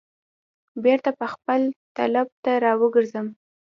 [0.83, 1.61] بیرته به خپل
[1.95, 3.27] طلب ته را وګرځم.